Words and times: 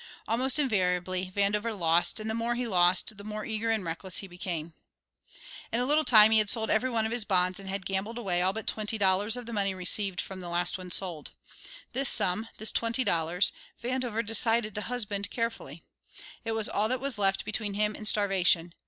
Almost 0.27 0.57
invariably 0.57 1.31
Vandover 1.35 1.77
lost, 1.77 2.19
and 2.19 2.27
the 2.27 2.33
more 2.33 2.55
he 2.55 2.65
lost 2.67 3.17
the 3.17 3.23
more 3.23 3.45
eager 3.45 3.69
and 3.69 3.85
reckless 3.85 4.17
he 4.17 4.25
became. 4.27 4.73
In 5.71 5.79
a 5.79 5.85
little 5.85 6.03
time 6.03 6.31
he 6.31 6.39
had 6.39 6.49
sold 6.49 6.71
every 6.71 6.89
one 6.89 7.05
of 7.05 7.11
his 7.11 7.23
bonds 7.23 7.59
and 7.59 7.69
had 7.69 7.85
gambled 7.85 8.17
away 8.17 8.41
all 8.41 8.51
but 8.51 8.65
twenty 8.65 8.97
dollars 8.97 9.37
of 9.37 9.45
the 9.45 9.53
money 9.53 9.75
received 9.75 10.19
from 10.19 10.39
the 10.39 10.49
last 10.49 10.75
one 10.75 10.89
sold. 10.89 11.33
This 11.93 12.09
sum, 12.09 12.49
this 12.57 12.71
twenty 12.71 13.03
dollars, 13.03 13.51
Vandover 13.83 14.25
decided 14.25 14.73
to 14.73 14.81
husband 14.81 15.29
carefully. 15.29 15.83
It 16.43 16.53
was 16.53 16.67
all 16.67 16.89
that 16.89 16.99
was 16.99 17.19
left 17.19 17.45
between 17.45 17.75
him 17.75 17.93
and 17.93 18.07
starvation. 18.07 18.73